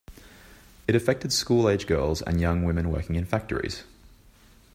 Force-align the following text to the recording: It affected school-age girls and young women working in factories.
It 0.87 0.95
affected 0.95 1.31
school-age 1.31 1.85
girls 1.85 2.23
and 2.23 2.41
young 2.41 2.63
women 2.63 2.89
working 2.91 3.15
in 3.15 3.23
factories. 3.25 3.83